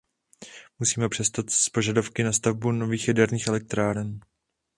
Musíme 0.79 1.09
přestat 1.09 1.49
s 1.49 1.69
požadavky 1.69 2.23
na 2.23 2.33
stavbu 2.33 2.71
nových 2.71 3.07
jaderných 3.07 3.47
elektráren. 3.47 4.19